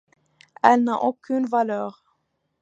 [0.63, 2.17] Elle n’a aucune valeur.